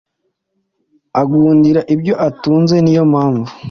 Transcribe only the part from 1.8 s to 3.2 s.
ibyo atunze niyo